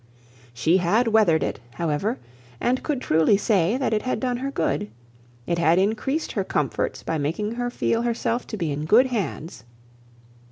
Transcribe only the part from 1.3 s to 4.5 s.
it, however, and could truly say that it had done her